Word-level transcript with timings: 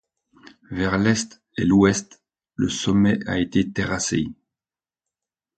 Vers 0.71 0.97
l'est 0.97 1.43
et 1.57 1.63
l'ouest, 1.63 2.23
le 2.55 2.69
sommet 2.69 3.19
a 3.27 3.37
été 3.37 3.71
terrassé. 3.71 4.25